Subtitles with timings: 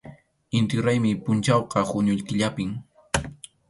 [0.57, 2.71] Inti raymi pʼunchawqa junio killapim.